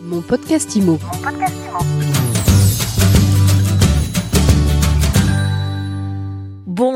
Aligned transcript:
Mon 0.00 0.22
podcast 0.22 0.76
IMO. 0.76 0.98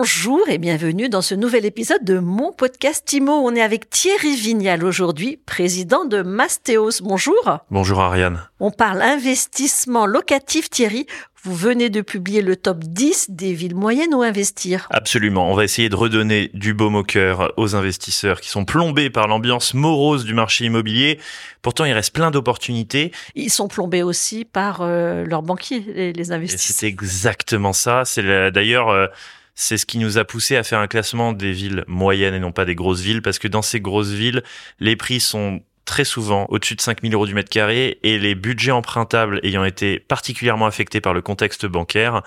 Bonjour 0.03 0.49
et 0.49 0.59
bienvenue 0.59 1.09
dans 1.09 1.23
ce 1.23 1.37
nouvel 1.37 1.65
épisode 1.65 2.03
de 2.03 2.19
mon 2.19 2.51
podcast 2.51 3.13
IMO. 3.13 3.35
On 3.35 3.55
est 3.55 3.63
avec 3.63 3.89
Thierry 3.89 4.35
Vignal 4.35 4.85
aujourd'hui, 4.85 5.39
président 5.47 6.05
de 6.05 6.23
Mastéos. 6.23 7.01
Bonjour. 7.05 7.61
Bonjour 7.71 8.01
Ariane. 8.01 8.43
On 8.59 8.73
parle 8.73 9.01
investissement 9.01 10.05
locatif 10.07 10.69
Thierry. 10.69 11.07
Vous 11.45 11.55
venez 11.55 11.89
de 11.89 12.01
publier 12.01 12.43
le 12.43 12.57
top 12.57 12.81
10 12.81 13.31
des 13.31 13.53
villes 13.53 13.77
moyennes 13.77 14.13
où 14.13 14.23
investir. 14.23 14.89
Absolument. 14.91 15.49
On 15.49 15.55
va 15.55 15.63
essayer 15.63 15.89
de 15.89 15.95
redonner 15.95 16.51
du 16.53 16.75
baume 16.75 16.97
au 16.97 17.05
cœur 17.05 17.53
aux 17.57 17.77
investisseurs 17.77 18.41
qui 18.41 18.49
sont 18.49 18.65
plombés 18.65 19.09
par 19.09 19.29
l'ambiance 19.29 19.73
morose 19.73 20.25
du 20.25 20.35
marché 20.35 20.65
immobilier. 20.65 21.21
Pourtant, 21.63 21.85
il 21.85 21.93
reste 21.93 22.13
plein 22.13 22.33
d'opportunités. 22.33 23.13
Ils 23.37 23.51
sont 23.51 23.69
plombés 23.69 24.03
aussi 24.03 24.45
par 24.45 24.81
euh, 24.81 25.25
leurs 25.25 25.43
banquiers, 25.43 25.85
les, 25.95 26.13
les 26.13 26.33
investisseurs. 26.33 26.77
C'est 26.77 26.89
exactement 26.89 27.73
ça. 27.73 28.05
C'est 28.05 28.51
d'ailleurs 28.51 28.89
euh, 28.89 29.07
c'est 29.55 29.77
ce 29.77 29.87
qui 29.87 29.99
nous 29.99 30.19
a 30.19 30.25
poussé 30.25 30.57
à 30.57 30.63
faire 30.63 30.79
un 30.79 30.87
classement 30.87 31.33
des 31.33 31.53
villes 31.53 31.85
moyennes 31.87 32.35
et 32.35 32.41
non 32.41 32.53
pas 32.53 32.65
des 32.65 32.75
grosses 32.75 33.01
villes, 33.01 33.23
parce 33.23 33.39
que 33.39 33.49
dans 33.49 33.63
ces 33.63 33.81
grosses 33.81 34.11
villes, 34.11 34.43
les 34.81 34.97
prix 34.97 35.21
sont 35.21 35.63
très 35.85 36.05
souvent 36.05 36.47
au-dessus 36.49 36.77
de 36.77 36.81
5000 36.81 37.13
euros 37.15 37.27
du 37.27 37.35
mètre 37.35 37.51
carré 37.51 37.99
et 38.03 38.19
les 38.19 38.35
budgets 38.35 38.71
empruntables 38.71 39.41
ayant 39.43 39.65
été 39.65 39.99
particulièrement 39.99 40.67
affectés 40.67 41.01
par 41.01 41.13
le 41.13 41.21
contexte 41.21 41.67
bancaire, 41.67 42.23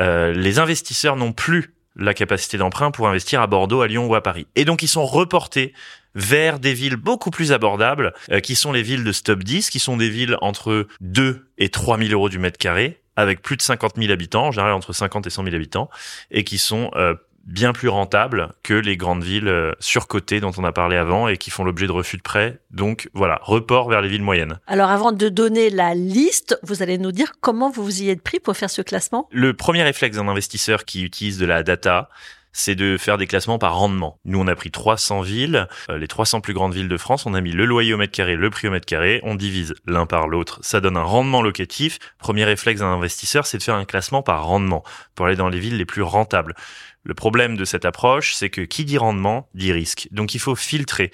euh, 0.00 0.32
les 0.32 0.58
investisseurs 0.58 1.16
n'ont 1.16 1.32
plus 1.32 1.74
la 1.96 2.14
capacité 2.14 2.58
d'emprunt 2.58 2.90
pour 2.90 3.08
investir 3.08 3.40
à 3.40 3.46
Bordeaux, 3.46 3.82
à 3.82 3.86
Lyon 3.86 4.06
ou 4.06 4.14
à 4.14 4.22
Paris. 4.22 4.46
Et 4.56 4.64
donc 4.64 4.82
ils 4.82 4.88
sont 4.88 5.04
reportés 5.04 5.74
vers 6.14 6.58
des 6.58 6.74
villes 6.74 6.96
beaucoup 6.96 7.30
plus 7.30 7.52
abordables, 7.52 8.14
euh, 8.30 8.40
qui 8.40 8.54
sont 8.54 8.72
les 8.72 8.82
villes 8.82 9.04
de 9.04 9.12
Stop 9.12 9.42
10, 9.42 9.70
qui 9.70 9.78
sont 9.78 9.96
des 9.96 10.08
villes 10.08 10.36
entre 10.40 10.86
2 11.00 11.48
et 11.58 11.68
3000 11.68 12.12
euros 12.12 12.28
du 12.28 12.38
mètre 12.38 12.58
carré, 12.58 13.00
avec 13.16 13.42
plus 13.42 13.56
de 13.56 13.62
50 13.62 13.96
000 13.96 14.12
habitants, 14.12 14.46
en 14.46 14.50
général 14.52 14.72
entre 14.72 14.92
50 14.92 15.26
et 15.26 15.30
100 15.30 15.44
000 15.44 15.56
habitants, 15.56 15.90
et 16.30 16.44
qui 16.44 16.58
sont 16.58 16.90
euh, 16.96 17.14
bien 17.46 17.72
plus 17.72 17.88
rentables 17.88 18.52
que 18.62 18.74
les 18.74 18.96
grandes 18.96 19.22
villes 19.22 19.48
euh, 19.48 19.72
surcotées 19.78 20.40
dont 20.40 20.52
on 20.56 20.64
a 20.64 20.72
parlé 20.72 20.96
avant 20.96 21.28
et 21.28 21.36
qui 21.36 21.50
font 21.50 21.64
l'objet 21.64 21.86
de 21.86 21.92
refus 21.92 22.16
de 22.16 22.22
prêt. 22.22 22.60
Donc 22.70 23.10
voilà, 23.14 23.40
report 23.42 23.88
vers 23.88 24.00
les 24.00 24.08
villes 24.08 24.22
moyennes. 24.22 24.58
Alors 24.66 24.90
avant 24.90 25.12
de 25.12 25.28
donner 25.28 25.70
la 25.70 25.94
liste, 25.94 26.58
vous 26.62 26.82
allez 26.82 26.98
nous 26.98 27.12
dire 27.12 27.34
comment 27.40 27.70
vous 27.70 27.84
vous 27.84 28.02
y 28.02 28.10
êtes 28.10 28.22
pris 28.22 28.40
pour 28.40 28.56
faire 28.56 28.70
ce 28.70 28.82
classement? 28.82 29.28
Le 29.30 29.54
premier 29.54 29.82
réflexe 29.82 30.16
d'un 30.16 30.28
investisseur 30.28 30.84
qui 30.84 31.02
utilise 31.02 31.38
de 31.38 31.46
la 31.46 31.62
data, 31.62 32.08
c'est 32.54 32.74
de 32.74 32.96
faire 32.96 33.18
des 33.18 33.26
classements 33.26 33.58
par 33.58 33.76
rendement. 33.76 34.18
Nous, 34.24 34.40
on 34.40 34.46
a 34.46 34.54
pris 34.54 34.70
300 34.70 35.20
villes, 35.20 35.68
euh, 35.90 35.98
les 35.98 36.08
300 36.08 36.40
plus 36.40 36.54
grandes 36.54 36.72
villes 36.72 36.88
de 36.88 36.96
France, 36.96 37.26
on 37.26 37.34
a 37.34 37.40
mis 37.42 37.52
le 37.52 37.66
loyer 37.66 37.92
au 37.92 37.98
mètre 37.98 38.12
carré, 38.12 38.36
le 38.36 38.48
prix 38.48 38.68
au 38.68 38.70
mètre 38.70 38.86
carré, 38.86 39.20
on 39.24 39.34
divise 39.34 39.74
l'un 39.84 40.06
par 40.06 40.28
l'autre, 40.28 40.60
ça 40.62 40.80
donne 40.80 40.96
un 40.96 41.02
rendement 41.02 41.42
locatif. 41.42 41.98
Premier 42.18 42.44
réflexe 42.44 42.80
d'un 42.80 42.86
investisseur, 42.86 43.44
c'est 43.46 43.58
de 43.58 43.62
faire 43.62 43.74
un 43.74 43.84
classement 43.84 44.22
par 44.22 44.46
rendement 44.46 44.84
pour 45.14 45.26
aller 45.26 45.36
dans 45.36 45.48
les 45.48 45.58
villes 45.58 45.76
les 45.76 45.84
plus 45.84 46.02
rentables. 46.02 46.54
Le 47.02 47.12
problème 47.12 47.56
de 47.56 47.64
cette 47.64 47.84
approche, 47.84 48.34
c'est 48.34 48.48
que 48.48 48.62
qui 48.62 48.84
dit 48.84 48.96
rendement 48.96 49.48
dit 49.54 49.72
risque. 49.72 50.08
Donc 50.10 50.34
il 50.34 50.40
faut 50.40 50.54
filtrer. 50.54 51.10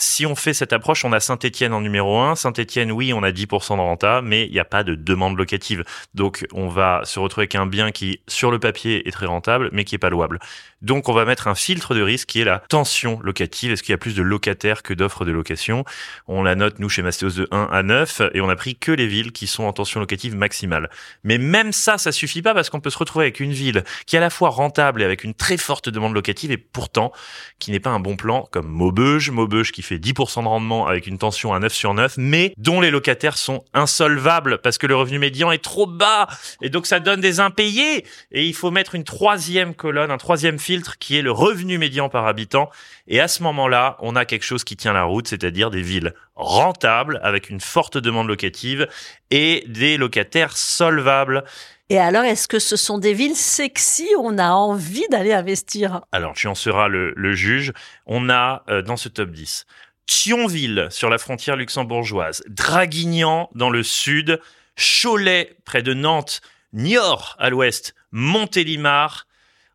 Si 0.00 0.26
on 0.26 0.36
fait 0.36 0.54
cette 0.54 0.72
approche, 0.72 1.04
on 1.04 1.12
a 1.12 1.18
Saint-Etienne 1.18 1.72
en 1.72 1.80
numéro 1.80 2.20
1. 2.20 2.36
Saint-Etienne, 2.36 2.92
oui, 2.92 3.12
on 3.12 3.24
a 3.24 3.32
10% 3.32 3.76
de 3.76 3.80
renta, 3.80 4.22
mais 4.22 4.46
il 4.46 4.52
n'y 4.52 4.60
a 4.60 4.64
pas 4.64 4.84
de 4.84 4.94
demande 4.94 5.36
locative. 5.36 5.82
Donc, 6.14 6.46
on 6.52 6.68
va 6.68 7.00
se 7.02 7.18
retrouver 7.18 7.42
avec 7.42 7.56
un 7.56 7.66
bien 7.66 7.90
qui, 7.90 8.20
sur 8.28 8.52
le 8.52 8.60
papier, 8.60 9.08
est 9.08 9.10
très 9.10 9.26
rentable, 9.26 9.70
mais 9.72 9.84
qui 9.84 9.96
est 9.96 9.98
pas 9.98 10.08
louable. 10.08 10.38
Donc, 10.82 11.08
on 11.08 11.12
va 11.12 11.24
mettre 11.24 11.48
un 11.48 11.56
filtre 11.56 11.96
de 11.96 12.00
risque 12.00 12.28
qui 12.28 12.40
est 12.40 12.44
la 12.44 12.60
tension 12.68 13.18
locative. 13.24 13.72
Est-ce 13.72 13.82
qu'il 13.82 13.92
y 13.92 13.94
a 13.94 13.98
plus 13.98 14.14
de 14.14 14.22
locataires 14.22 14.84
que 14.84 14.94
d'offres 14.94 15.24
de 15.24 15.32
location? 15.32 15.84
On 16.28 16.44
la 16.44 16.54
note, 16.54 16.78
nous, 16.78 16.88
chez 16.88 17.02
Mastéos, 17.02 17.30
de 17.30 17.48
1 17.50 17.68
à 17.72 17.82
9, 17.82 18.22
et 18.34 18.40
on 18.40 18.48
a 18.48 18.54
pris 18.54 18.76
que 18.76 18.92
les 18.92 19.08
villes 19.08 19.32
qui 19.32 19.48
sont 19.48 19.64
en 19.64 19.72
tension 19.72 19.98
locative 19.98 20.36
maximale. 20.36 20.90
Mais 21.24 21.38
même 21.38 21.72
ça, 21.72 21.98
ça 21.98 22.12
suffit 22.12 22.42
pas 22.42 22.54
parce 22.54 22.70
qu'on 22.70 22.80
peut 22.80 22.90
se 22.90 22.98
retrouver 22.98 23.24
avec 23.24 23.40
une 23.40 23.52
ville 23.52 23.82
qui 24.06 24.14
est 24.14 24.20
à 24.20 24.22
la 24.22 24.30
fois 24.30 24.50
rentable 24.50 25.02
et 25.02 25.04
avec 25.04 25.24
une 25.24 25.34
très 25.34 25.56
forte 25.56 25.88
demande 25.88 26.14
locative, 26.14 26.52
et 26.52 26.56
pourtant, 26.56 27.10
qui 27.58 27.72
n'est 27.72 27.80
pas 27.80 27.90
un 27.90 27.98
bon 27.98 28.14
plan, 28.14 28.48
comme 28.52 28.68
Maubeuge. 28.68 29.32
Maubeuge 29.32 29.72
qui 29.72 29.82
fait 29.88 29.98
10% 29.98 30.42
de 30.42 30.48
rendement 30.48 30.86
avec 30.86 31.06
une 31.06 31.18
tension 31.18 31.52
à 31.52 31.58
9 31.58 31.72
sur 31.72 31.94
9, 31.94 32.14
mais 32.18 32.54
dont 32.56 32.80
les 32.80 32.90
locataires 32.90 33.36
sont 33.36 33.64
insolvables 33.74 34.58
parce 34.58 34.78
que 34.78 34.86
le 34.86 34.94
revenu 34.94 35.18
médian 35.18 35.50
est 35.50 35.62
trop 35.62 35.86
bas. 35.86 36.28
Et 36.62 36.70
donc 36.70 36.86
ça 36.86 37.00
donne 37.00 37.20
des 37.20 37.40
impayés. 37.40 38.04
Et 38.30 38.44
il 38.44 38.54
faut 38.54 38.70
mettre 38.70 38.94
une 38.94 39.04
troisième 39.04 39.74
colonne, 39.74 40.10
un 40.10 40.18
troisième 40.18 40.58
filtre 40.58 40.98
qui 40.98 41.16
est 41.16 41.22
le 41.22 41.32
revenu 41.32 41.78
médian 41.78 42.08
par 42.08 42.26
habitant. 42.26 42.70
Et 43.06 43.20
à 43.20 43.28
ce 43.28 43.42
moment-là, 43.42 43.96
on 44.00 44.16
a 44.16 44.24
quelque 44.24 44.44
chose 44.44 44.64
qui 44.64 44.76
tient 44.76 44.92
la 44.92 45.04
route, 45.04 45.28
c'est-à-dire 45.28 45.70
des 45.70 45.82
villes 45.82 46.14
rentables 46.36 47.20
avec 47.22 47.50
une 47.50 47.60
forte 47.60 47.98
demande 47.98 48.28
locative 48.28 48.86
et 49.30 49.64
des 49.66 49.96
locataires 49.96 50.56
solvables. 50.56 51.44
Et 51.90 51.98
alors, 51.98 52.24
est-ce 52.24 52.48
que 52.48 52.58
ce 52.58 52.76
sont 52.76 52.98
des 52.98 53.14
villes 53.14 53.36
sexy 53.36 54.06
On 54.18 54.36
a 54.36 54.50
envie 54.50 55.06
d'aller 55.10 55.32
investir? 55.32 56.02
Alors, 56.12 56.34
tu 56.34 56.46
en 56.46 56.54
seras 56.54 56.88
le, 56.88 57.14
le 57.16 57.32
juge. 57.32 57.72
On 58.04 58.28
a 58.28 58.62
euh, 58.68 58.82
dans 58.82 58.98
ce 58.98 59.08
top 59.08 59.30
10 59.30 59.64
Thionville 60.06 60.88
sur 60.90 61.10
la 61.10 61.18
frontière 61.18 61.56
luxembourgeoise, 61.56 62.42
Draguignan 62.48 63.50
dans 63.54 63.70
le 63.70 63.82
sud, 63.82 64.40
Cholet 64.76 65.56
près 65.64 65.82
de 65.82 65.92
Nantes, 65.92 66.40
Niort 66.72 67.36
à 67.38 67.50
l'ouest, 67.50 67.94
Montélimar 68.10 69.26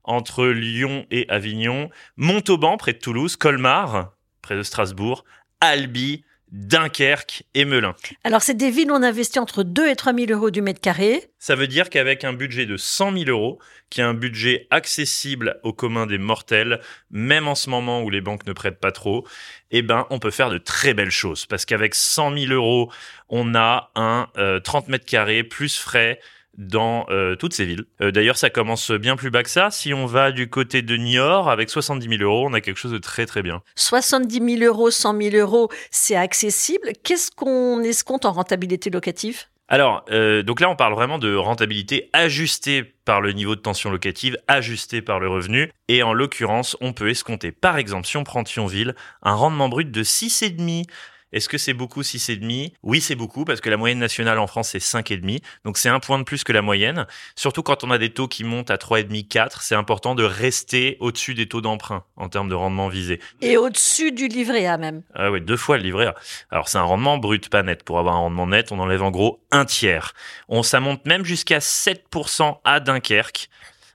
entre 0.03 0.47
Lyon 0.47 1.06
et 1.12 1.28
Avignon, 1.30 1.90
Montauban 2.18 2.78
près 2.78 2.94
de 2.94 3.00
Toulouse, 3.00 3.35
Colmar 3.35 4.12
près 4.41 4.56
de 4.56 4.63
Strasbourg, 4.63 5.24
Albi, 5.62 6.25
Dunkerque 6.53 7.44
et 7.56 7.66
Melun. 7.66 7.96
Alors, 8.24 8.44
c'est 8.44 8.53
des 8.53 8.69
villes 8.69 8.91
où 8.91 8.94
on 8.94 9.02
investit 9.02 9.40
entre 9.40 9.64
2 9.64 9.90
et 9.90 9.96
3 9.96 10.14
000 10.14 10.31
euros 10.31 10.52
du 10.52 10.62
mètre 10.62 10.80
carré. 10.80 11.24
Ça 11.40 11.56
veut 11.56 11.66
dire 11.66 11.90
qu'avec 11.90 12.24
un 12.24 12.31
budget 12.31 12.68
de 12.68 12.78
100 12.78 13.18
000 13.18 13.30
euros, 13.30 13.58
qui 13.90 14.02
est 14.02 14.03
un 14.03 14.14
budget 14.14 14.68
accessible 14.69 15.59
au 15.63 15.74
commun 15.74 16.06
des 16.06 16.19
mortels, 16.19 16.80
même 17.09 17.47
en 17.47 17.56
ce 17.56 17.72
moment 17.72 18.03
où 18.03 18.12
les 18.12 18.22
banques 18.22 18.46
ne 18.46 18.53
prêtent 18.53 18.80
pas 18.80 18.92
trop, 18.92 19.25
eh 19.72 19.81
ben, 19.81 20.06
on 20.12 20.19
peut 20.19 20.30
faire 20.30 20.52
de 20.52 20.59
très 20.59 20.94
belles 20.94 21.09
choses. 21.09 21.47
Parce 21.47 21.66
qu'avec 21.66 21.96
100 21.96 22.38
000 22.38 22.53
euros, 22.53 22.92
on 23.30 23.56
a 23.56 23.92
un 23.96 24.28
euh, 24.38 24.59
30 24.59 24.90
mètres 24.90 25.06
carrés 25.06 25.44
plus 25.44 25.75
frais 25.75 26.19
dans 26.58 27.06
euh, 27.09 27.36
toutes 27.36 27.53
ces 27.53 27.66
villes. 27.66 27.86
Euh, 28.02 28.12
D'ailleurs, 28.12 28.38
ça 28.38 28.50
commence 28.50 28.91
bien 28.91 29.16
plus 29.16 29.31
bas 29.31 29.44
que 29.44 29.50
ça. 29.50 29.72
Si 29.72 29.94
on 29.94 30.06
va 30.06 30.31
du 30.31 30.50
côté 30.50 30.81
de 30.81 30.96
Niort, 30.96 31.50
avec 31.50 31.69
70 31.69 32.18
000 32.18 32.22
euros, 32.22 32.47
on 32.47 32.53
a 32.53 32.62
quelque 32.62 32.78
chose 32.78 32.91
de 32.91 32.97
très 32.97 33.25
très 33.25 33.41
bien. 33.41 33.62
70 33.75 34.58
000 34.59 34.72
euros, 34.72 34.92
100 34.92 35.22
000 35.22 35.36
euros, 35.36 35.69
c'est 35.92 36.16
accessible. 36.16 36.92
Qu'est-ce 37.03 37.31
qu'on 37.31 37.81
escompte 37.81 38.25
en 38.25 38.31
rentabilité 38.31 38.90
locative? 38.90 39.46
Alors, 39.69 40.06
euh, 40.12 40.44
donc 40.44 40.59
là, 40.59 40.69
on 40.69 40.75
parle 40.75 40.94
vraiment 40.94 41.18
de 41.18 41.34
rentabilité 41.34 42.09
ajustée 42.13 42.84
par 43.06 43.22
le 43.22 43.31
niveau 43.31 43.56
de 43.56 43.62
tension 43.62 43.90
locative, 43.90 44.38
ajustée 44.47 45.02
par 45.02 45.19
le 45.19 45.30
revenu. 45.30 45.72
Et 45.88 46.03
en 46.03 46.13
l'occurrence, 46.13 46.78
on 46.81 46.94
peut 46.94 47.09
escompter, 47.09 47.52
par 47.52 47.78
exemple, 47.78 48.06
si 48.06 48.18
on 48.18 48.24
prend 48.24 48.44
Thionville, 48.44 48.94
un 49.24 49.34
rendement 49.34 49.69
brut 49.69 49.90
de 49.90 50.03
6,5 50.03 50.86
est-ce 51.33 51.49
que 51.49 51.57
c'est 51.57 51.73
beaucoup 51.73 52.01
6,5 52.01 52.73
Oui, 52.83 53.01
c'est 53.01 53.16
beaucoup 53.16 53.44
parce 53.44 53.59
que 53.59 53.69
la 53.69 53.77
moyenne 53.77 53.99
nationale 53.99 54.39
en 54.39 54.47
France 54.47 54.69
c'est 54.69 54.77
5,5. 54.77 55.41
Donc 55.66 55.77
c'est 55.77 55.89
un 55.89 55.99
point 55.99 56.19
de 56.19 56.23
plus 56.23 56.44
que 56.44 56.53
la 56.53 56.61
moyenne. 56.61 57.07
Surtout 57.35 57.63
quand 57.63 57.83
on 57.83 57.91
a 57.91 57.97
des 57.97 58.11
taux 58.11 58.27
qui 58.27 58.44
montent 58.44 58.71
à 58.71 58.77
3,5, 58.77 59.27
4, 59.27 59.61
c'est 59.63 59.75
important 59.75 60.16
de 60.16 60.23
rester 60.23 60.97
au-dessus 60.99 61.33
des 61.33 61.47
taux 61.47 61.61
d'emprunt 61.61 62.03
en 62.16 62.29
termes 62.29 62.49
de 62.49 62.55
rendement 62.55 62.88
visé. 62.88 63.19
Et 63.41 63.57
au-dessus 63.57 64.11
du 64.11 64.27
livret 64.27 64.67
A 64.67 64.77
même. 64.77 65.01
Ah 65.16 65.31
oui, 65.31 65.41
deux 65.41 65.57
fois 65.57 65.77
le 65.77 65.83
livret 65.83 66.05
A. 66.05 66.16
Alors 66.51 66.69
c'est 66.69 66.77
un 66.77 66.83
rendement 66.83 67.17
brut, 67.17 67.50
pas 67.50 67.63
net. 67.63 67.83
Pour 67.83 68.00
avoir 68.00 68.15
un 68.15 68.19
rendement 68.19 68.47
net, 68.47 68.71
on 68.71 68.79
enlève 68.79 69.01
en 69.01 69.11
gros 69.11 69.41
un 69.51 69.65
tiers. 69.65 70.13
On 70.50 70.63
ça 70.63 70.79
monte 70.79 71.05
même 71.05 71.25
jusqu'à 71.25 71.59
7% 71.59 72.59
à 72.63 72.79
Dunkerque. 72.79 73.50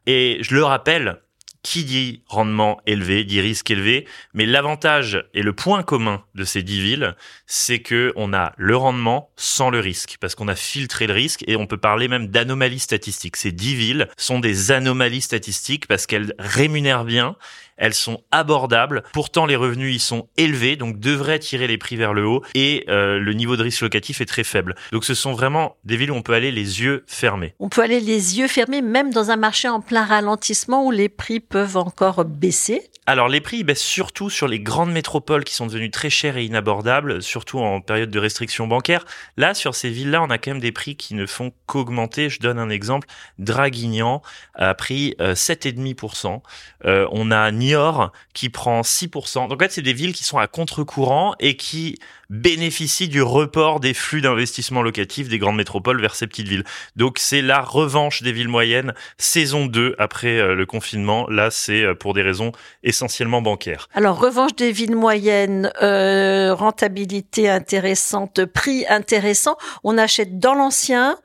Et 0.06 0.38
je 0.40 0.54
le 0.54 0.64
rappelle, 0.64 1.20
qui 1.62 1.84
dit 1.84 2.22
rendement 2.26 2.80
élevé 2.86 3.24
dit 3.24 3.40
risque 3.40 3.70
élevé, 3.70 4.06
mais 4.34 4.46
l'avantage 4.46 5.24
et 5.34 5.42
le 5.42 5.52
point 5.52 5.82
commun 5.82 6.22
de 6.34 6.44
ces 6.44 6.62
dix 6.62 6.80
villes, 6.80 7.16
c'est 7.46 7.80
que 7.80 8.12
on 8.16 8.32
a 8.32 8.52
le 8.56 8.76
rendement 8.76 9.30
sans 9.36 9.70
le 9.70 9.80
risque, 9.80 10.16
parce 10.20 10.34
qu'on 10.34 10.48
a 10.48 10.54
filtré 10.54 11.06
le 11.06 11.14
risque 11.14 11.44
et 11.46 11.56
on 11.56 11.66
peut 11.66 11.76
parler 11.76 12.08
même 12.08 12.28
d'anomalies 12.28 12.78
statistiques. 12.78 13.36
Ces 13.36 13.52
dix 13.52 13.74
villes 13.74 14.08
sont 14.16 14.38
des 14.38 14.70
anomalies 14.72 15.20
statistiques 15.20 15.86
parce 15.86 16.06
qu'elles 16.06 16.34
rémunèrent 16.38 17.04
bien, 17.04 17.36
elles 17.78 17.94
sont 17.94 18.22
abordables, 18.30 19.02
pourtant 19.12 19.46
les 19.46 19.56
revenus 19.56 19.96
y 19.96 19.98
sont 19.98 20.28
élevés, 20.36 20.76
donc 20.76 20.98
devraient 20.98 21.38
tirer 21.38 21.66
les 21.66 21.78
prix 21.78 21.96
vers 21.96 22.12
le 22.12 22.26
haut 22.26 22.42
et 22.54 22.84
euh, 22.88 23.18
le 23.18 23.32
niveau 23.32 23.56
de 23.56 23.62
risque 23.62 23.80
locatif 23.82 24.20
est 24.20 24.26
très 24.26 24.44
faible. 24.44 24.74
Donc 24.92 25.04
ce 25.04 25.14
sont 25.14 25.32
vraiment 25.32 25.76
des 25.84 25.96
villes 25.96 26.10
où 26.10 26.16
on 26.16 26.22
peut 26.22 26.34
aller 26.34 26.50
les 26.50 26.82
yeux 26.82 27.04
fermés. 27.06 27.54
On 27.60 27.68
peut 27.68 27.82
aller 27.82 28.00
les 28.00 28.38
yeux 28.38 28.48
fermés 28.48 28.82
même 28.82 29.12
dans 29.12 29.30
un 29.30 29.36
marché 29.36 29.68
en 29.68 29.80
plein 29.80 30.04
ralentissement 30.04 30.84
où 30.84 30.90
les 30.90 31.08
prix 31.08 31.40
peuvent 31.48 31.76
encore 31.76 32.24
baisser? 32.24 32.82
Alors 33.06 33.28
les 33.28 33.40
prix 33.40 33.64
baissent 33.64 33.80
surtout 33.80 34.28
sur 34.28 34.48
les 34.48 34.60
grandes 34.60 34.92
métropoles 34.92 35.44
qui 35.44 35.54
sont 35.54 35.66
devenues 35.66 35.90
très 35.90 36.10
chères 36.10 36.36
et 36.36 36.44
inabordables, 36.44 37.22
surtout 37.22 37.58
en 37.58 37.80
période 37.80 38.10
de 38.10 38.18
restrictions 38.18 38.66
bancaires. 38.66 39.06
Là, 39.38 39.54
sur 39.54 39.74
ces 39.74 39.88
villes-là, 39.88 40.22
on 40.22 40.28
a 40.28 40.36
quand 40.36 40.50
même 40.50 40.60
des 40.60 40.72
prix 40.72 40.94
qui 40.94 41.14
ne 41.14 41.24
font 41.24 41.52
qu'augmenter. 41.64 42.28
Je 42.28 42.38
donne 42.38 42.58
un 42.58 42.68
exemple. 42.68 43.08
Draguignan 43.38 44.20
a 44.54 44.74
pris 44.74 45.14
euh, 45.22 45.32
7,5%. 45.32 46.42
Euh, 46.84 47.08
on 47.10 47.30
a 47.30 47.50
Niort 47.50 48.12
qui 48.34 48.50
prend 48.50 48.82
6%. 48.82 49.48
Donc 49.48 49.62
en 49.62 49.64
fait, 49.64 49.72
c'est 49.72 49.80
des 49.80 49.94
villes 49.94 50.12
qui 50.12 50.24
sont 50.24 50.36
à 50.36 50.46
contre-courant 50.46 51.34
et 51.40 51.56
qui 51.56 51.98
bénéficient 52.30 53.08
du 53.08 53.22
report 53.22 53.80
des 53.80 53.94
flux 53.94 54.20
d'investissement 54.20 54.82
locatif 54.82 55.28
des 55.28 55.38
grandes 55.38 55.56
métropoles 55.56 56.00
vers 56.00 56.14
ces 56.14 56.26
petites 56.26 56.48
villes. 56.48 56.64
Donc 56.96 57.18
c'est 57.18 57.42
la 57.42 57.60
revanche 57.60 58.22
des 58.22 58.32
villes 58.32 58.48
moyennes, 58.48 58.94
saison 59.16 59.66
2 59.66 59.94
après 59.98 60.38
euh, 60.38 60.54
le 60.54 60.66
confinement. 60.66 61.26
Là, 61.28 61.50
c'est 61.50 61.82
euh, 61.82 61.94
pour 61.94 62.14
des 62.14 62.22
raisons 62.22 62.52
essentiellement 62.82 63.42
bancaires. 63.42 63.88
Alors, 63.94 64.18
revanche 64.20 64.54
des 64.56 64.72
villes 64.72 64.96
moyennes, 64.96 65.70
euh, 65.82 66.54
rentabilité 66.54 67.48
intéressante, 67.48 68.44
prix 68.44 68.84
intéressant. 68.88 69.56
On 69.84 69.96
achète 69.98 70.38
dans 70.38 70.54
l'ancien 70.54 71.16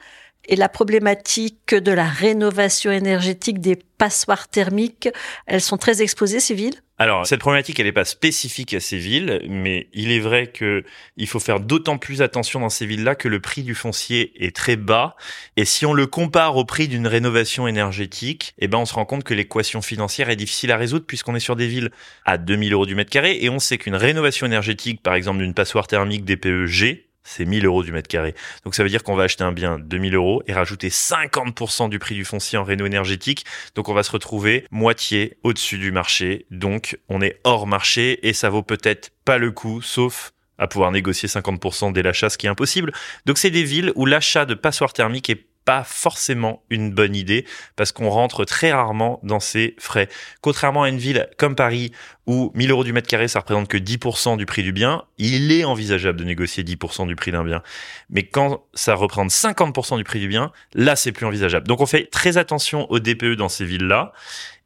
et 0.47 0.55
la 0.55 0.69
problématique 0.69 1.73
de 1.73 1.91
la 1.91 2.05
rénovation 2.05 2.91
énergétique 2.91 3.59
des 3.59 3.77
passoires 3.97 4.47
thermiques, 4.49 5.09
elles 5.45 5.61
sont 5.61 5.77
très 5.77 6.01
exposées, 6.01 6.39
ces 6.39 6.53
villes? 6.53 6.81
Alors, 7.03 7.27
cette 7.27 7.41
problématique, 7.41 7.81
elle 7.81 7.85
n'est 7.85 7.91
pas 7.91 8.05
spécifique 8.05 8.73
à 8.73 8.79
ces 8.79 8.97
villes, 8.97 9.41
mais 9.49 9.89
il 9.91 10.09
est 10.09 10.21
vrai 10.21 10.47
que 10.47 10.85
il 11.17 11.27
faut 11.27 11.41
faire 11.41 11.59
d'autant 11.59 11.97
plus 11.97 12.21
attention 12.21 12.61
dans 12.61 12.69
ces 12.69 12.85
villes-là 12.85 13.15
que 13.15 13.27
le 13.27 13.41
prix 13.41 13.63
du 13.63 13.75
foncier 13.75 14.31
est 14.41 14.55
très 14.55 14.77
bas. 14.77 15.17
Et 15.57 15.65
si 15.65 15.85
on 15.85 15.91
le 15.91 16.07
compare 16.07 16.55
au 16.55 16.63
prix 16.63 16.87
d'une 16.87 17.05
rénovation 17.05 17.67
énergétique, 17.67 18.53
eh 18.57 18.69
ben, 18.69 18.77
on 18.77 18.85
se 18.85 18.93
rend 18.93 19.03
compte 19.03 19.25
que 19.25 19.33
l'équation 19.33 19.81
financière 19.81 20.29
est 20.29 20.37
difficile 20.37 20.71
à 20.71 20.77
résoudre 20.77 21.05
puisqu'on 21.05 21.35
est 21.35 21.41
sur 21.41 21.57
des 21.57 21.67
villes 21.67 21.91
à 22.23 22.37
2000 22.37 22.71
euros 22.71 22.85
du 22.85 22.95
mètre 22.95 23.11
carré 23.11 23.37
et 23.41 23.49
on 23.49 23.59
sait 23.59 23.77
qu'une 23.77 23.95
rénovation 23.95 24.47
énergétique, 24.47 25.03
par 25.03 25.15
exemple, 25.15 25.39
d'une 25.39 25.53
passoire 25.53 25.87
thermique 25.87 26.23
DPE-G, 26.23 27.09
c'est 27.23 27.45
1000 27.45 27.65
euros 27.65 27.83
du 27.83 27.91
mètre 27.91 28.07
carré. 28.07 28.35
Donc 28.63 28.75
ça 28.75 28.83
veut 28.83 28.89
dire 28.89 29.03
qu'on 29.03 29.15
va 29.15 29.23
acheter 29.23 29.43
un 29.43 29.51
bien 29.51 29.79
2000 29.79 30.15
euros 30.15 30.43
et 30.47 30.53
rajouter 30.53 30.89
50% 30.89 31.89
du 31.89 31.99
prix 31.99 32.15
du 32.15 32.25
foncier 32.25 32.57
en 32.57 32.63
réno 32.63 32.85
énergétique. 32.85 33.45
Donc 33.75 33.89
on 33.89 33.93
va 33.93 34.03
se 34.03 34.11
retrouver 34.11 34.65
moitié 34.71 35.37
au-dessus 35.43 35.77
du 35.77 35.91
marché. 35.91 36.45
Donc 36.51 36.97
on 37.09 37.21
est 37.21 37.39
hors 37.43 37.67
marché 37.67 38.27
et 38.27 38.33
ça 38.33 38.49
vaut 38.49 38.63
peut-être 38.63 39.11
pas 39.25 39.37
le 39.37 39.51
coup, 39.51 39.81
sauf 39.81 40.33
à 40.57 40.67
pouvoir 40.67 40.91
négocier 40.91 41.27
50% 41.27 41.93
dès 41.93 42.03
l'achat, 42.03 42.29
ce 42.29 42.37
qui 42.37 42.45
est 42.45 42.49
impossible. 42.49 42.93
Donc 43.25 43.37
c'est 43.37 43.49
des 43.49 43.63
villes 43.63 43.91
où 43.95 44.05
l'achat 44.05 44.45
de 44.45 44.53
passoires 44.53 44.93
thermiques 44.93 45.29
est 45.29 45.45
pas 45.65 45.83
forcément 45.83 46.63
une 46.69 46.91
bonne 46.91 47.15
idée 47.15 47.45
parce 47.75 47.91
qu'on 47.91 48.09
rentre 48.09 48.45
très 48.45 48.71
rarement 48.71 49.19
dans 49.23 49.39
ces 49.39 49.75
frais. 49.79 50.09
Contrairement 50.41 50.83
à 50.83 50.89
une 50.89 50.97
ville 50.97 51.27
comme 51.37 51.55
Paris 51.55 51.91
où 52.25 52.51
1000 52.55 52.71
euros 52.71 52.83
du 52.83 52.93
mètre 52.93 53.07
carré, 53.07 53.27
ça 53.27 53.39
représente 53.39 53.67
que 53.67 53.77
10% 53.77 54.37
du 54.37 54.45
prix 54.45 54.63
du 54.63 54.71
bien, 54.71 55.03
il 55.17 55.51
est 55.51 55.63
envisageable 55.63 56.19
de 56.19 56.23
négocier 56.23 56.63
10% 56.63 57.07
du 57.07 57.15
prix 57.15 57.31
d'un 57.31 57.43
bien. 57.43 57.61
Mais 58.09 58.23
quand 58.23 58.65
ça 58.73 58.95
représente 58.95 59.31
50% 59.31 59.97
du 59.97 60.03
prix 60.03 60.19
du 60.19 60.27
bien, 60.27 60.51
là, 60.73 60.95
c'est 60.95 61.11
plus 61.11 61.25
envisageable. 61.25 61.67
Donc 61.67 61.81
on 61.81 61.85
fait 61.85 62.09
très 62.09 62.37
attention 62.37 62.89
au 62.91 62.99
DPE 62.99 63.35
dans 63.35 63.49
ces 63.49 63.65
villes-là. 63.65 64.13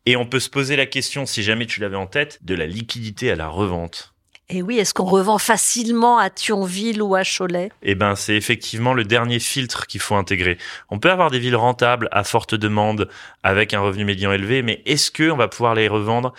Et 0.06 0.16
on 0.16 0.26
peut 0.26 0.40
se 0.40 0.50
poser 0.50 0.78
la 0.78 0.86
question, 0.86 1.26
si 1.26 1.44
jamais 1.44 1.66
tu 1.66 1.82
l'avais 1.82 1.98
en 1.98 2.08
tête, 2.08 2.40
de 2.42 2.56
la 2.56 2.66
liquidité 2.66 3.30
à 3.30 3.36
la 3.36 3.50
revente. 3.50 4.14
Et 4.50 4.62
oui, 4.62 4.80
est-ce 4.80 4.94
qu'on 4.94 5.04
revend 5.04 5.40
facilement 5.40 6.20
à 6.20 6.30
Thionville 6.30 7.02
ou 7.02 7.16
à 7.16 7.24
Cholet? 7.24 7.70
Eh 7.84 7.96
ben, 7.96 8.16
c'est 8.16 8.36
effectivement 8.36 8.94
le 8.94 9.04
dernier 9.04 9.40
filtre 9.40 9.88
qu'il 9.88 10.00
faut 10.00 10.16
intégrer. 10.16 10.58
On 10.90 11.00
peut 11.00 11.12
avoir 11.12 11.32
des 11.32 11.40
villes 11.40 11.58
rentables 11.58 12.08
à 12.14 12.24
forte 12.24 12.56
demande 12.56 13.10
avec 13.44 13.74
un 13.74 13.82
revenu 13.82 14.06
médian 14.06 14.32
élevé, 14.32 14.62
mais 14.62 14.82
est-ce 14.86 15.12
que 15.12 15.30
on 15.30 15.36
va 15.36 15.50
pouvoir 15.50 15.76
les 15.76 15.90
revendre? 15.90 16.34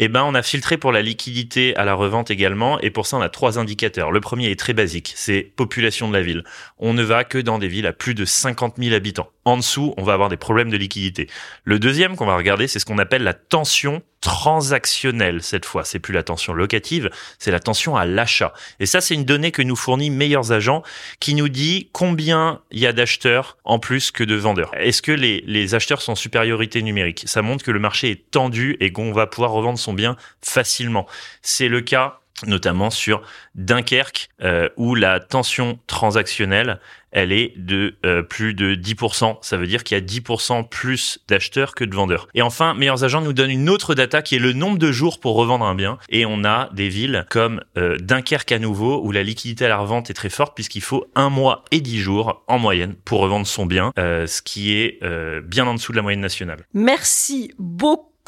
Eh 0.00 0.06
ben, 0.06 0.22
on 0.22 0.36
a 0.36 0.42
filtré 0.42 0.76
pour 0.76 0.92
la 0.92 1.02
liquidité 1.02 1.74
à 1.74 1.84
la 1.84 1.94
revente 1.94 2.30
également, 2.30 2.78
et 2.78 2.90
pour 2.90 3.08
ça, 3.08 3.16
on 3.16 3.20
a 3.20 3.28
trois 3.28 3.58
indicateurs. 3.58 4.12
Le 4.12 4.20
premier 4.20 4.48
est 4.52 4.58
très 4.58 4.72
basique, 4.72 5.12
c'est 5.16 5.42
population 5.42 6.06
de 6.06 6.12
la 6.12 6.22
ville. 6.22 6.44
On 6.78 6.94
ne 6.94 7.02
va 7.02 7.24
que 7.24 7.38
dans 7.38 7.58
des 7.58 7.66
villes 7.66 7.88
à 7.88 7.92
plus 7.92 8.14
de 8.14 8.24
50 8.24 8.76
000 8.78 8.94
habitants. 8.94 9.30
En 9.44 9.56
dessous, 9.56 9.94
on 9.96 10.04
va 10.04 10.12
avoir 10.12 10.28
des 10.28 10.36
problèmes 10.36 10.70
de 10.70 10.76
liquidité. 10.76 11.26
Le 11.64 11.80
deuxième 11.80 12.14
qu'on 12.14 12.26
va 12.26 12.36
regarder, 12.36 12.68
c'est 12.68 12.78
ce 12.78 12.84
qu'on 12.84 12.98
appelle 12.98 13.24
la 13.24 13.34
tension 13.34 14.00
transactionnelle 14.20 15.42
cette 15.42 15.64
fois. 15.64 15.84
C'est 15.84 15.98
plus 15.98 16.12
la 16.12 16.22
tension 16.22 16.52
locative, 16.52 17.10
c'est 17.38 17.50
la 17.50 17.60
tension 17.60 17.96
à 17.96 18.04
l'achat. 18.04 18.52
Et 18.80 18.86
ça, 18.86 19.00
c'est 19.00 19.14
une 19.14 19.24
donnée 19.24 19.52
que 19.52 19.62
nous 19.62 19.76
fournit 19.76 20.10
Meilleurs 20.10 20.52
Agents 20.52 20.82
qui 21.20 21.34
nous 21.34 21.48
dit 21.48 21.88
combien 21.92 22.60
il 22.70 22.80
y 22.80 22.86
a 22.86 22.92
d'acheteurs 22.92 23.58
en 23.64 23.78
plus 23.78 24.10
que 24.10 24.24
de 24.24 24.34
vendeurs. 24.34 24.70
Est-ce 24.74 25.02
que 25.02 25.12
les, 25.12 25.42
les 25.46 25.74
acheteurs 25.74 26.02
sont 26.02 26.12
en 26.12 26.16
supériorité 26.16 26.82
numérique? 26.82 27.24
Ça 27.26 27.42
montre 27.42 27.64
que 27.64 27.70
le 27.70 27.80
marché 27.80 28.10
est 28.10 28.30
tendu 28.30 28.76
et 28.80 28.92
qu'on 28.92 29.12
va 29.12 29.26
pouvoir 29.26 29.52
revendre 29.52 29.78
son 29.78 29.92
bien 29.92 30.16
facilement. 30.42 31.06
C'est 31.42 31.68
le 31.68 31.80
cas 31.80 32.20
notamment 32.46 32.90
sur 32.90 33.22
Dunkerque, 33.54 34.28
euh, 34.42 34.68
où 34.76 34.94
la 34.94 35.20
tension 35.20 35.78
transactionnelle, 35.86 36.80
elle 37.10 37.32
est 37.32 37.54
de 37.56 37.96
euh, 38.04 38.22
plus 38.22 38.54
de 38.54 38.74
10%. 38.74 39.38
Ça 39.40 39.56
veut 39.56 39.66
dire 39.66 39.82
qu'il 39.82 39.96
y 39.96 40.00
a 40.00 40.04
10% 40.04 40.68
plus 40.68 41.20
d'acheteurs 41.26 41.74
que 41.74 41.84
de 41.84 41.94
vendeurs. 41.94 42.28
Et 42.34 42.42
enfin, 42.42 42.74
Meilleurs 42.74 43.02
Agents 43.02 43.22
nous 43.22 43.32
donne 43.32 43.50
une 43.50 43.70
autre 43.70 43.94
data 43.94 44.20
qui 44.20 44.36
est 44.36 44.40
le 44.40 44.52
nombre 44.52 44.78
de 44.78 44.92
jours 44.92 45.18
pour 45.18 45.34
revendre 45.34 45.64
un 45.64 45.74
bien. 45.74 45.98
Et 46.10 46.26
on 46.26 46.44
a 46.44 46.68
des 46.74 46.88
villes 46.88 47.26
comme 47.30 47.62
euh, 47.76 47.96
Dunkerque 47.98 48.52
à 48.52 48.58
nouveau, 48.58 49.00
où 49.02 49.10
la 49.10 49.22
liquidité 49.22 49.64
à 49.64 49.68
la 49.68 49.78
revente 49.78 50.10
est 50.10 50.14
très 50.14 50.30
forte, 50.30 50.54
puisqu'il 50.54 50.82
faut 50.82 51.06
un 51.14 51.30
mois 51.30 51.64
et 51.70 51.80
dix 51.80 51.98
jours 51.98 52.44
en 52.46 52.58
moyenne 52.58 52.94
pour 53.04 53.20
revendre 53.20 53.46
son 53.46 53.66
bien, 53.66 53.92
ce 53.96 54.42
qui 54.42 54.74
est 54.74 55.00
bien 55.42 55.66
en 55.66 55.74
dessous 55.74 55.92
de 55.92 55.96
la 55.96 56.02
moyenne 56.02 56.20
nationale. 56.20 56.64
Merci 56.74 57.52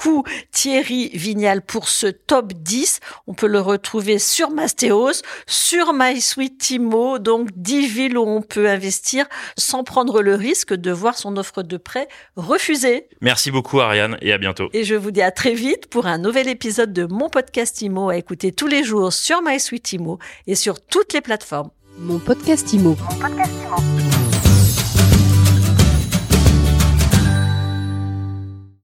beaucoup 0.00 0.24
Thierry 0.50 1.10
Vignal 1.12 1.60
pour 1.60 1.88
ce 1.88 2.06
top 2.06 2.52
10. 2.54 3.00
On 3.26 3.34
peut 3.34 3.46
le 3.46 3.60
retrouver 3.60 4.18
sur 4.18 4.50
Mastéos, 4.50 5.22
sur 5.46 5.92
MySweetImo, 5.92 7.18
donc 7.18 7.50
10 7.56 7.86
villes 7.86 8.18
où 8.18 8.22
on 8.22 8.40
peut 8.40 8.68
investir 8.68 9.26
sans 9.58 9.84
prendre 9.84 10.22
le 10.22 10.34
risque 10.34 10.72
de 10.72 10.90
voir 10.90 11.18
son 11.18 11.36
offre 11.36 11.62
de 11.62 11.76
prêt 11.76 12.08
refusée. 12.36 13.08
Merci 13.20 13.50
beaucoup 13.50 13.80
Ariane 13.80 14.16
et 14.22 14.32
à 14.32 14.38
bientôt. 14.38 14.70
Et 14.72 14.84
je 14.84 14.94
vous 14.94 15.10
dis 15.10 15.22
à 15.22 15.30
très 15.32 15.52
vite 15.52 15.88
pour 15.88 16.06
un 16.06 16.16
nouvel 16.16 16.48
épisode 16.48 16.94
de 16.94 17.04
mon 17.04 17.28
podcast 17.28 17.82
Imo 17.82 18.08
à 18.08 18.16
écouter 18.16 18.52
tous 18.52 18.68
les 18.68 18.84
jours 18.84 19.12
sur 19.12 19.42
MySweetImo 19.42 20.18
et 20.46 20.54
sur 20.54 20.80
toutes 20.80 21.12
les 21.12 21.20
plateformes. 21.20 21.70
Mon 21.98 22.18
podcast 22.18 22.72
Imo. 22.72 22.96
Mon 22.98 23.18
podcast 23.18 23.52
Imo. 23.66 24.09